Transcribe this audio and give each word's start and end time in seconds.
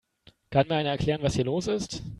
Kann 0.49 0.67
mir 0.67 0.75
einer 0.77 0.89
erklären, 0.89 1.21
was 1.21 1.35
hier 1.35 1.45
los 1.45 1.67
ist? 1.67 2.01